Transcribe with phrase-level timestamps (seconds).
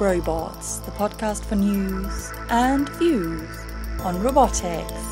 [0.00, 3.46] Robots, the podcast for news and views
[4.02, 5.09] on robotics.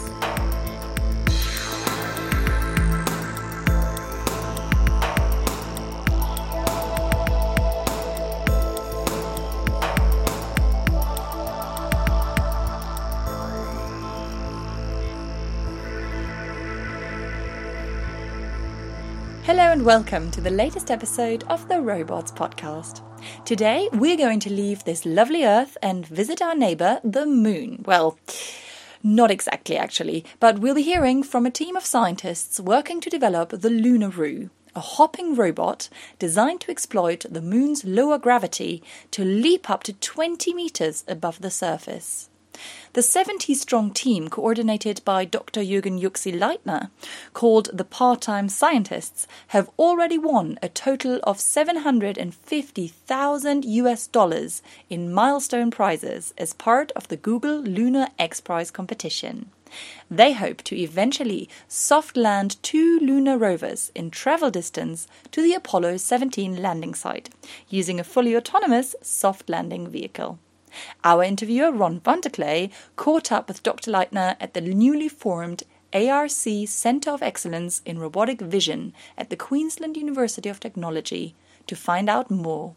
[19.49, 23.01] Hello and welcome to the latest episode of the Robots Podcast.
[23.47, 27.83] Today we're going to leave this lovely Earth and visit our neighbour, the Moon.
[27.87, 28.19] Well,
[29.03, 33.49] not exactly actually, but we'll be hearing from a team of scientists working to develop
[33.49, 39.83] the Lunaroo, a hopping robot designed to exploit the Moon's lower gravity to leap up
[39.85, 42.29] to 20 metres above the surface.
[42.95, 45.61] The 70 strong team, coordinated by Dr.
[45.61, 46.91] Jürgen Juxi Leitner,
[47.33, 55.13] called the Part Time Scientists, have already won a total of 750,000 US dollars in
[55.13, 59.51] milestone prizes as part of the Google Lunar X Prize competition.
[60.11, 65.99] They hope to eventually soft land two lunar rovers in travel distance to the Apollo
[65.99, 67.31] 17 landing site
[67.69, 70.39] using a fully autonomous soft landing vehicle.
[71.05, 73.91] Our interviewer, Ron Vanderkley, caught up with Dr.
[73.91, 75.63] Leitner at the newly formed
[75.93, 81.35] ARC Centre of Excellence in Robotic Vision at the Queensland University of Technology
[81.67, 82.75] to find out more.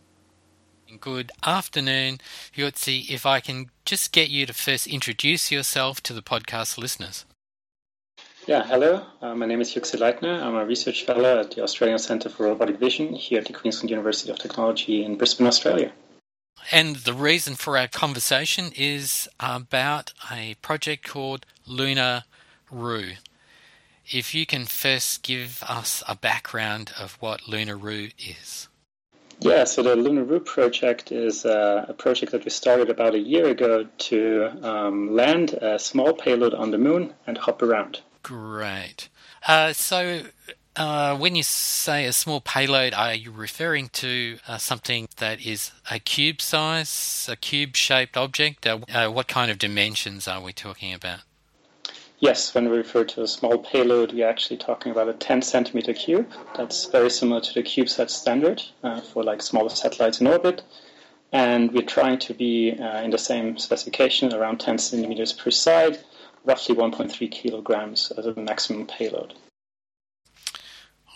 [1.00, 2.20] Good afternoon,
[2.52, 3.06] Juxi.
[3.10, 7.26] If I can just get you to first introduce yourself to the podcast listeners.
[8.48, 9.06] Yeah, hello.
[9.22, 10.42] Uh, my name is Juxi Leitner.
[10.42, 13.92] I'm a research fellow at the Australian Centre for Robotic Vision here at the Queensland
[13.92, 15.94] University of Technology in Brisbane, Australia.
[16.72, 22.24] And the reason for our conversation is about a project called Lunar
[22.70, 23.14] Roo.
[24.10, 28.68] If you can first give us a background of what LunaRoo is.
[29.40, 33.48] Yeah, so the LunaRoo project is uh, a project that we started about a year
[33.48, 38.02] ago to um, land a small payload on the moon and hop around.
[38.22, 39.10] Great.
[39.48, 40.24] Uh, so,
[40.76, 45.72] uh, when you say a small payload, are you referring to uh, something that is
[45.90, 48.66] a cube size, a cube shaped object?
[48.66, 51.20] Uh, uh, what kind of dimensions are we talking about?
[52.20, 55.94] Yes, when we refer to a small payload, we're actually talking about a 10 centimeter
[55.94, 56.32] cube.
[56.56, 60.62] That's very similar to the CubeSat standard uh, for like smaller satellites in orbit.
[61.34, 65.98] And we're trying to be in the same specification, around 10 centimeters per side,
[66.44, 69.34] roughly 1.3 kilograms as a maximum payload.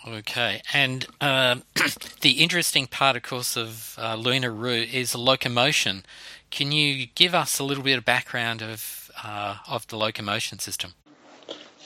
[0.06, 1.56] Okay, and uh,
[2.20, 6.04] the interesting part, of course, of uh, LunaRoo is locomotion.
[6.50, 10.92] Can you give us a little bit of background of uh, of the locomotion system?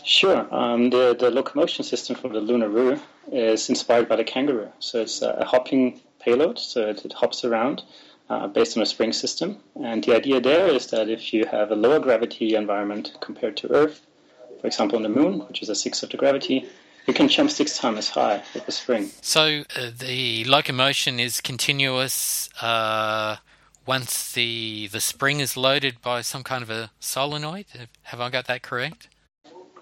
[0.04, 0.46] Sure.
[0.54, 3.00] Um, the the locomotion system for the LunaRoo
[3.32, 4.68] is inspired by the kangaroo.
[4.80, 7.82] So it's a hopping payload, so it, it hops around
[8.28, 9.58] uh, based on a spring system.
[9.82, 13.72] And the idea there is that if you have a lower gravity environment compared to
[13.72, 14.06] Earth,
[14.60, 16.68] for example, on the Moon, which is a sixth of the gravity,
[17.06, 19.10] you can jump six times high with the spring.
[19.20, 23.36] So uh, the locomotion is continuous uh,
[23.86, 27.66] once the the spring is loaded by some kind of a solenoid.
[28.02, 29.08] Have I got that correct?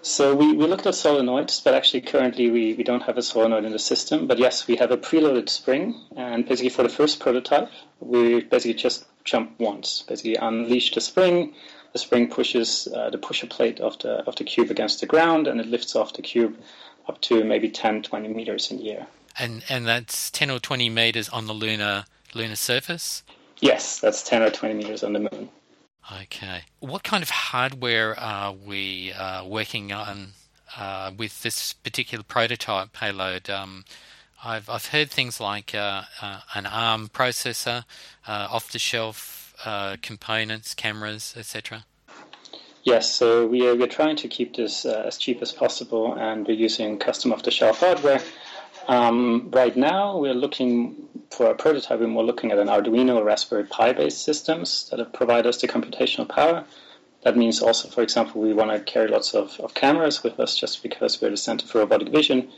[0.01, 3.65] So we, we looked at solenoids, but actually currently we, we don't have a solenoid
[3.65, 4.27] in the system.
[4.27, 7.69] But yes, we have a preloaded spring, and basically for the first prototype,
[7.99, 10.03] we basically just jump once.
[10.07, 11.53] Basically unleash the spring.
[11.91, 15.47] The spring pushes uh, the pusher plate of the of the cube against the ground,
[15.47, 16.55] and it lifts off the cube
[17.09, 19.07] up to maybe 10, 20 meters in the air.
[19.37, 23.23] And and that's 10 or 20 meters on the lunar lunar surface?
[23.59, 25.49] Yes, that's 10 or 20 meters on the moon.
[26.23, 26.61] Okay.
[26.79, 30.33] What kind of hardware are we uh, working on
[30.77, 33.49] uh, with this particular prototype payload?
[33.49, 33.85] Um,
[34.43, 37.83] I've I've heard things like uh, uh an ARM processor,
[38.27, 41.85] uh, off-the-shelf uh, components, cameras, etc.
[42.89, 46.47] Yes, so we are, we're trying to keep this uh, as cheap as possible, and
[46.47, 48.19] we're using custom off-the-shelf hardware.
[48.87, 51.99] Um, right now, we're looking for a prototype.
[51.99, 56.65] We're looking at an Arduino Raspberry Pi-based systems that provide us the computational power.
[57.21, 60.57] That means also, for example, we want to carry lots of, of cameras with us
[60.57, 62.49] just because we're the Center for Robotic Vision.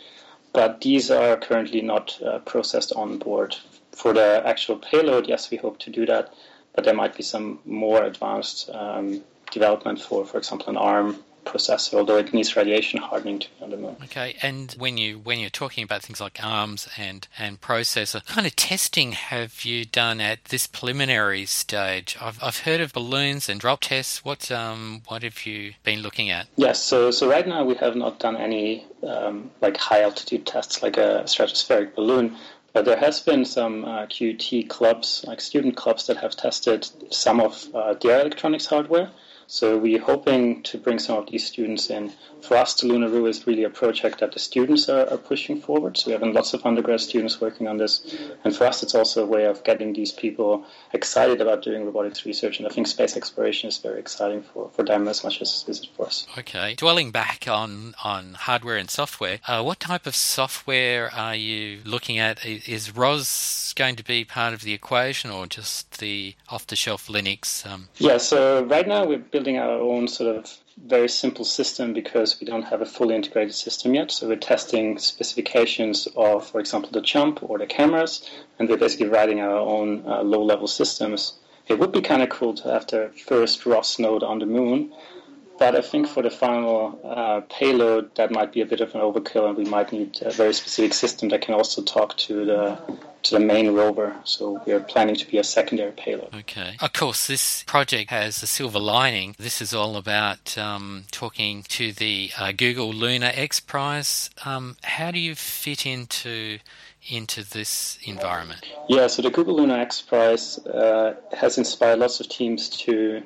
[0.54, 3.58] But these are currently not uh, processed on board.
[3.92, 6.34] For the actual payload, yes, we hope to do that,
[6.74, 11.96] but there might be some more advanced um, development for, for example, an ARM processor,
[11.96, 13.96] although it needs radiation hardening to be on the moon.
[14.04, 18.26] Okay, and when you when you're talking about things like ARMS and and processor, what
[18.26, 22.18] kind of testing have you done at this preliminary stage?
[22.22, 24.24] I've, I've heard of balloons and drop tests.
[24.24, 26.48] What um what have you been looking at?
[26.56, 30.84] Yes, so so right now we have not done any um, like high altitude tests
[30.84, 32.38] like a stratospheric balloon.
[32.74, 37.42] But there has been some uh, QT clubs, like student clubs, that have tested some
[37.42, 39.12] of uh, their electronics hardware.
[39.52, 42.14] So we're hoping to bring some of these students in.
[42.40, 45.60] For us, the Lunar Lunaroo is really a project that the students are, are pushing
[45.60, 45.98] forward.
[45.98, 48.16] So we have lots of undergrad students working on this.
[48.46, 52.26] And for us, it's also a way of getting these people excited about doing robotics
[52.26, 52.60] research.
[52.60, 55.72] And I think space exploration is very exciting for, for them as much as it
[55.72, 56.26] is for us.
[56.38, 56.76] Okay.
[56.76, 62.18] Dwelling back on, on hardware and software, uh, what type of software are you looking
[62.18, 62.46] at?
[62.46, 67.08] Is ROS going to be part of the equation or just the off the shelf
[67.08, 67.70] Linux?
[67.70, 67.90] Um...
[67.98, 70.56] Yeah, so right now we're building our own sort of
[70.86, 74.12] very simple system because we don't have a fully integrated system yet.
[74.12, 78.30] So we're testing specifications of, for example, the jump or the cameras,
[78.60, 81.40] and we're basically writing our own uh, low level systems.
[81.68, 84.94] It would be kind of cool to have the first ROS node on the moon,
[85.62, 89.02] but I think for the final uh, payload, that might be a bit of an
[89.02, 92.80] overkill, and we might need a very specific system that can also talk to the
[93.22, 94.16] to the main rover.
[94.24, 96.34] So we are planning to be a secondary payload.
[96.34, 96.78] Okay.
[96.80, 99.36] Of course, this project has a silver lining.
[99.38, 104.32] This is all about um, talking to the uh, Google Lunar X Prize.
[104.44, 106.58] Um, how do you fit into
[107.08, 108.66] into this environment?
[108.90, 113.22] Yeah, so the Google Lunar X Prize uh, has inspired lots of teams to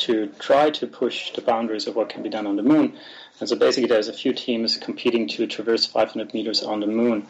[0.00, 2.96] to try to push the boundaries of what can be done on the moon.
[3.38, 7.26] And so basically, there's a few teams competing to traverse 500 meters on the moon.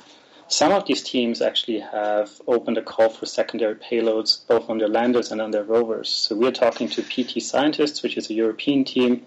[0.49, 4.89] Some of these teams actually have opened a call for secondary payloads both on their
[4.89, 6.09] landers and on their rovers.
[6.09, 9.25] So we're talking to PT Scientists, which is a European team,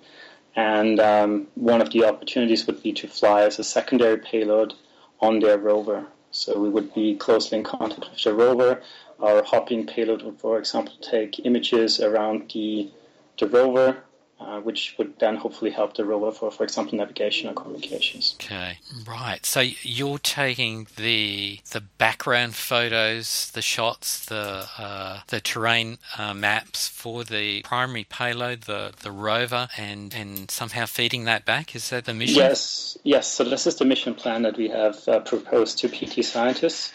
[0.53, 4.73] and um, one of the opportunities would be to fly as a secondary payload
[5.21, 6.07] on their rover.
[6.31, 8.81] So we would be closely in contact with the rover.
[9.19, 12.91] Our hopping payload would, for example, take images around the
[13.39, 14.03] the rover,
[14.39, 18.35] uh, which would then hopefully help the rover for, for example, navigation or communications.
[18.41, 18.77] Okay,
[19.07, 19.45] right.
[19.45, 26.87] So you're taking the the background photos, the shots, the uh, the terrain uh, maps
[26.87, 31.75] for the primary payload, the the rover, and and somehow feeding that back.
[31.75, 32.37] Is that the mission?
[32.37, 33.27] Yes, yes.
[33.27, 36.91] So this is the mission plan that we have uh, proposed to PT scientists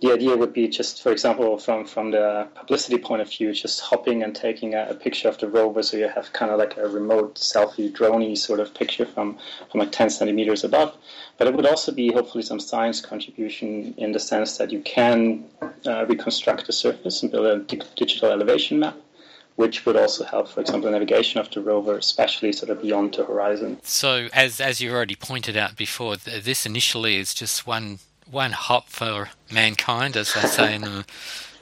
[0.00, 3.80] the idea would be just, for example, from, from the publicity point of view, just
[3.80, 6.76] hopping and taking a, a picture of the rover so you have kind of like
[6.76, 9.38] a remote selfie droney sort of picture from,
[9.70, 10.96] from like 10 centimeters above.
[11.36, 15.44] But it would also be hopefully some science contribution in the sense that you can
[15.84, 18.96] uh, reconstruct the surface and build a di- digital elevation map
[19.56, 23.24] which would also help, for example, navigation of the rover, especially sort of beyond the
[23.24, 23.76] horizon.
[23.82, 27.98] So, as as you already pointed out before, this initially is just one
[28.30, 31.04] one hop for mankind, as they say in the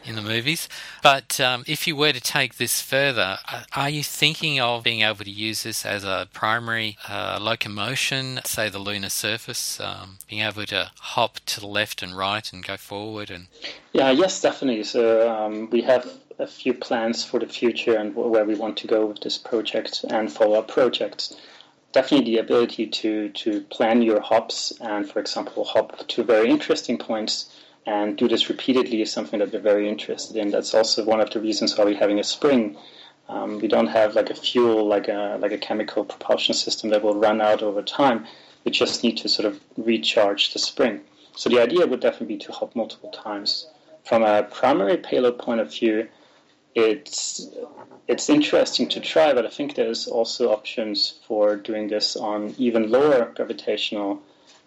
[0.06, 0.68] in the movies.
[1.02, 5.02] But um, if you were to take this further, uh, are you thinking of being
[5.02, 10.42] able to use this as a primary uh, locomotion, say the lunar surface, um, being
[10.42, 13.30] able to hop to the left and right and go forward?
[13.30, 13.48] And
[13.92, 14.84] yeah, yes, definitely.
[14.84, 16.08] So um, we have
[16.38, 20.04] a few plans for the future and where we want to go with this project
[20.08, 21.34] and follow-up projects
[21.96, 26.98] definitely the ability to, to plan your hops and, for example, hop to very interesting
[26.98, 27.34] points
[27.86, 30.50] and do this repeatedly is something that we're very interested in.
[30.50, 32.76] That's also one of the reasons why we're having a spring.
[33.30, 37.02] Um, we don't have like a fuel, like a like a chemical propulsion system that
[37.02, 38.26] will run out over time.
[38.64, 41.00] We just need to sort of recharge the spring.
[41.34, 43.68] So the idea would definitely be to hop multiple times.
[44.04, 46.08] From a primary payload point of view,
[46.76, 47.48] it's
[48.06, 52.90] it's interesting to try, but I think there's also options for doing this on even
[52.90, 54.22] lower gravitational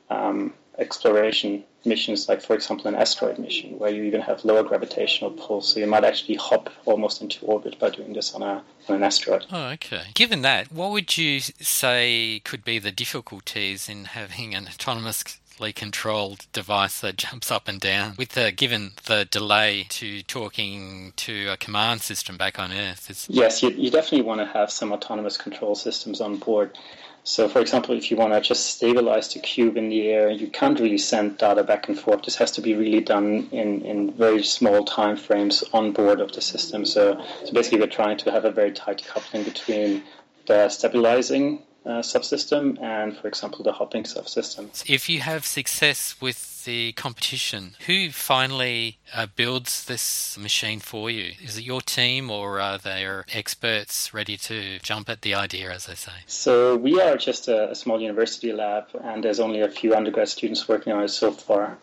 [0.09, 5.31] um, exploration missions, like for example an asteroid mission, where you even have lower gravitational
[5.31, 5.61] pull.
[5.61, 9.03] So you might actually hop almost into orbit by doing this on, a, on an
[9.03, 9.45] asteroid.
[9.51, 10.05] Oh, okay.
[10.15, 15.39] Given that, what would you say could be the difficulties in having an autonomous
[15.73, 18.15] controlled device that jumps up and down.
[18.17, 23.29] With the given the delay to talking to a command system back on Earth, it's...
[23.29, 26.77] yes, you, you definitely want to have some autonomous control systems on board.
[27.23, 30.47] So, for example, if you want to just stabilize the cube in the air, you
[30.47, 32.23] can't really send data back and forth.
[32.23, 36.31] This has to be really done in, in very small time frames on board of
[36.31, 36.85] the system.
[36.85, 40.03] So, so basically, we're trying to have a very tight coupling between
[40.47, 44.69] the stabilizing uh, subsystem and, for example, the hopping subsystem.
[44.87, 51.33] If you have success with the competition, who finally uh, builds this machine for you?
[51.41, 55.85] Is it your team or are there experts ready to jump at the idea, as
[55.85, 56.11] they say?
[56.27, 60.29] So we are just a, a small university lab and there's only a few undergrad
[60.29, 61.77] students working on it so far.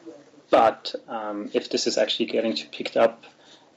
[0.50, 3.25] But um, if this is actually getting to picked up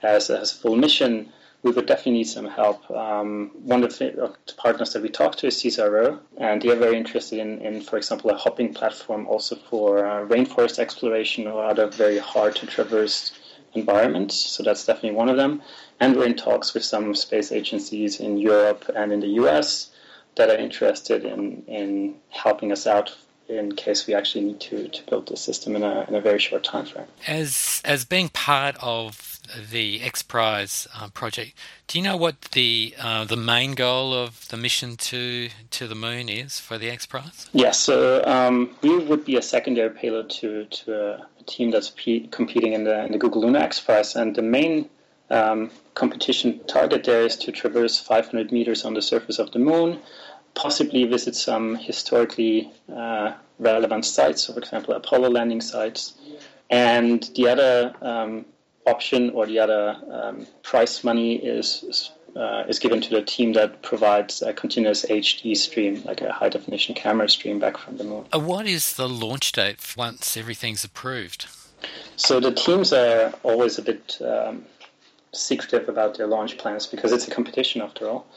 [0.03, 1.31] as a full mission,
[1.61, 2.89] we would definitely need some help.
[2.89, 6.97] Um, one of the, partners that we talked to is CSIRO, and they are very
[6.97, 11.87] interested in, in for example, a hopping platform also for uh, rainforest exploration or other
[11.87, 13.33] very hard to traverse
[13.73, 14.35] environments.
[14.35, 15.61] So that's definitely one of them.
[15.99, 19.91] And we're in talks with some space agencies in Europe and in the US
[20.35, 23.13] that are interested in, in helping us out
[23.49, 26.39] in case we actually need to, to build the system in a, in a very
[26.39, 27.07] short time frame.
[27.27, 29.39] As, as being part of
[29.71, 31.53] the X Prize uh, project.
[31.87, 35.95] Do you know what the uh, the main goal of the mission to to the
[35.95, 37.49] moon is for the X Prize?
[37.53, 41.91] Yes, so um, we would be a secondary payload to to a, a team that's
[41.95, 44.89] p- competing in the in the Google Lunar X Prize, and the main
[45.29, 49.99] um, competition target there is to traverse 500 meters on the surface of the moon,
[50.55, 56.13] possibly visit some historically uh, relevant sites, so for example, Apollo landing sites.
[56.69, 58.45] And the other um,
[58.85, 63.81] option or the other um, prize money is uh, is given to the team that
[63.81, 68.25] provides a continuous HD stream, like a high definition camera stream back from the moon.
[68.31, 71.47] Uh, what is the launch date once everything's approved?
[72.17, 74.65] So the teams are always a bit um,
[75.31, 78.27] secretive about their launch plans because it's a competition after all.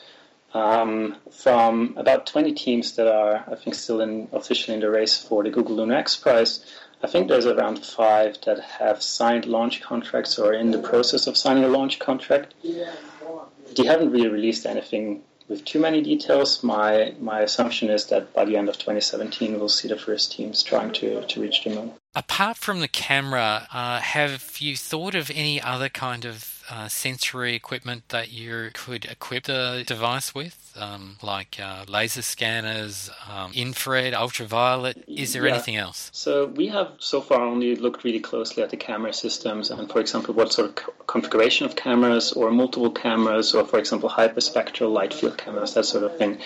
[0.54, 5.16] Um, from about 20 teams that are, I think, still in, officially in the race
[5.16, 6.64] for the Google Lunar X Prize,
[7.02, 11.26] I think there's around five that have signed launch contracts or are in the process
[11.26, 12.54] of signing a launch contract.
[12.62, 16.62] They haven't really released anything with too many details.
[16.62, 20.62] My my assumption is that by the end of 2017, we'll see the first teams
[20.62, 21.92] trying to, to reach the moon.
[22.14, 27.54] Apart from the camera, uh, have you thought of any other kind of uh, sensory
[27.54, 34.14] equipment that you could equip the device with, um, like uh, laser scanners, um, infrared,
[34.14, 35.04] ultraviolet?
[35.06, 35.52] Is there yeah.
[35.52, 36.10] anything else?
[36.14, 40.00] So we have so far only looked really closely at the camera systems and, for
[40.00, 44.90] example, what sort of co- configuration of cameras or multiple cameras or, for example, hyperspectral
[44.90, 46.38] light field cameras, that sort of thing.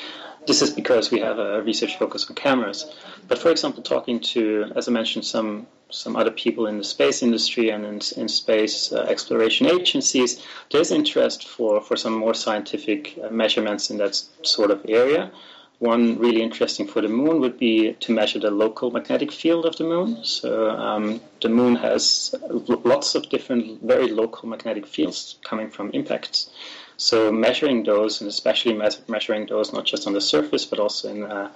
[0.46, 2.86] This is because we have a research focus on cameras.
[3.28, 7.22] But for example, talking to, as I mentioned, some some other people in the space
[7.22, 13.16] industry and in, in space uh, exploration agencies, there's interest for, for some more scientific
[13.22, 15.30] uh, measurements in that sort of area.
[15.78, 19.76] One really interesting for the moon would be to measure the local magnetic field of
[19.76, 20.24] the moon.
[20.24, 26.50] So um, the moon has lots of different, very local magnetic fields coming from impacts.
[26.96, 28.74] So measuring those, and especially
[29.08, 31.50] measuring those not just on the surface but also in uh,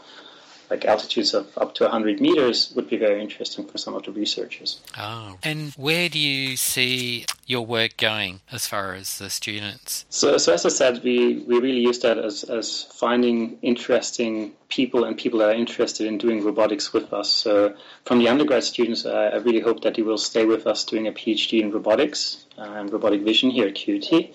[0.70, 4.12] like altitudes of up to 100 meters would be very interesting for some of the
[4.12, 4.80] researchers.
[4.97, 10.06] Oh, and where do you see your work going as far as the students?
[10.09, 15.04] So, so as I said, we, we really use that as, as finding interesting people
[15.04, 17.28] and people that are interested in doing robotics with us.
[17.28, 20.85] So from the undergrad students, I, I really hope that they will stay with us
[20.85, 24.32] doing a PhD in robotics uh, and robotic vision here at QUT.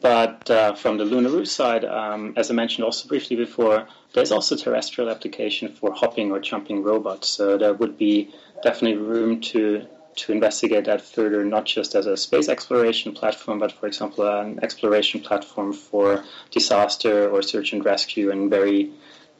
[0.00, 4.54] But uh, from the Lunaroo side, um, as I mentioned also briefly before, there's also
[4.54, 7.28] terrestrial application for hopping or jumping robots.
[7.28, 8.30] So there would be
[8.62, 9.86] definitely room to
[10.16, 14.58] to investigate that further, not just as a space exploration platform, but for example, an
[14.62, 18.90] exploration platform for disaster or search and rescue and very,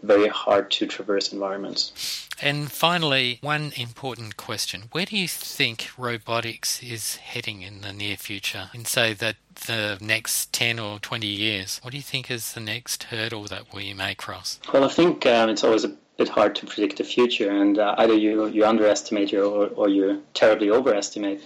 [0.07, 2.27] very hard to traverse environments.
[2.41, 4.85] And finally, one important question.
[4.93, 8.71] Where do you think robotics is heading in the near future?
[8.75, 9.37] In, say, that
[9.67, 11.81] the next 10 or 20 years?
[11.83, 14.61] What do you think is the next hurdle that we may cross?
[14.73, 17.95] Well, I think um, it's always a bit hard to predict the future, and uh,
[17.99, 21.43] either you, you underestimate or, or you terribly overestimate.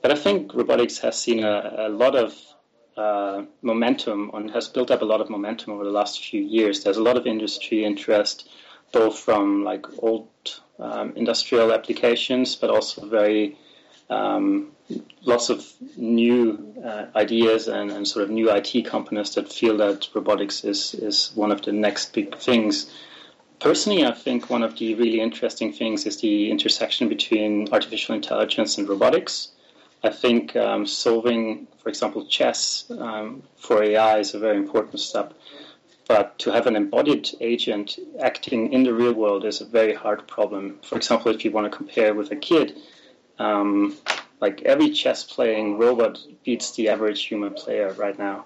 [0.00, 2.34] But I think robotics has seen a, a lot of
[2.96, 6.84] uh, momentum and has built up a lot of momentum over the last few years.
[6.84, 8.48] There's a lot of industry interest
[8.92, 10.28] both from like old
[10.78, 13.58] um, industrial applications, but also very
[14.08, 14.72] um,
[15.22, 20.08] lots of new uh, ideas and, and, sort of new IT companies that feel that
[20.14, 22.90] robotics is is one of the next big things.
[23.60, 28.78] Personally, I think one of the really interesting things is the intersection between artificial intelligence
[28.78, 29.48] and robotics.
[30.04, 35.32] I think um, solving, for example, chess um, for AI is a very important step.
[36.06, 40.28] But to have an embodied agent acting in the real world is a very hard
[40.28, 40.78] problem.
[40.82, 42.76] For example, if you want to compare with a kid,
[43.38, 43.96] um,
[44.42, 48.44] like every chess playing robot beats the average human player right now.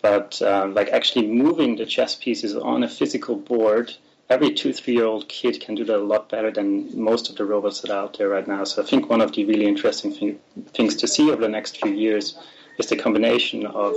[0.00, 3.94] But uh, like actually moving the chess pieces on a physical board,
[4.28, 7.36] every two, three year old kid can do that a lot better than most of
[7.36, 8.64] the robots that are out there right now.
[8.64, 11.80] So I think one of the really interesting thing, things to see over the next
[11.80, 12.38] few years
[12.78, 13.94] is the combination of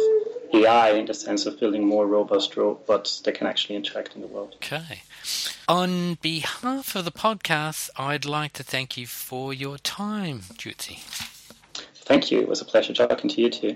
[0.53, 4.27] AI in the sense of building more robust robots that can actually interact in the
[4.27, 4.55] world.
[4.55, 5.03] Okay.
[5.67, 10.99] On behalf of the podcast, I'd like to thank you for your time, Juxi.
[12.05, 12.39] Thank you.
[12.39, 13.75] It was a pleasure talking to you too.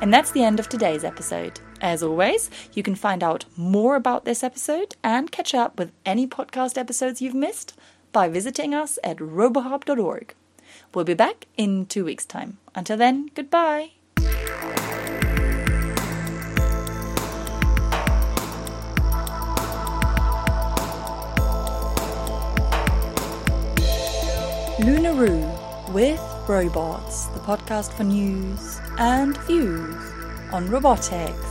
[0.00, 1.60] And that's the end of today's episode.
[1.80, 6.26] As always, you can find out more about this episode and catch up with any
[6.26, 7.74] podcast episodes you've missed
[8.12, 10.34] by visiting us at robohub.org.
[10.94, 12.58] We'll be back in two weeks' time.
[12.74, 13.90] Until then, goodbye.
[24.80, 29.94] Lunaroo with Robots, the podcast for news and views
[30.52, 31.49] on robotics.